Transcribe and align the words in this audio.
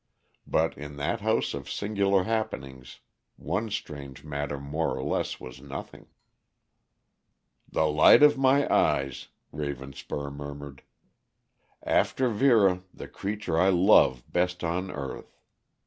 But 0.47 0.75
in 0.79 0.95
that 0.97 1.21
house 1.21 1.53
of 1.53 1.69
singular 1.69 2.23
happenings 2.23 3.01
one 3.35 3.69
strange 3.69 4.23
matter 4.23 4.59
more 4.59 4.97
or 4.97 5.03
less 5.03 5.39
was 5.39 5.61
nothing. 5.61 6.07
"The 7.69 7.85
light 7.85 8.23
of 8.23 8.35
my 8.35 8.67
eyes," 8.73 9.27
Ravenspur 9.53 10.35
murmured. 10.35 10.81
"After 11.83 12.29
Vera, 12.29 12.81
the 12.91 13.07
creature 13.07 13.59
I 13.59 13.69
love 13.69 14.23
best 14.27 14.63
on 14.63 14.89
earth. 14.89 15.37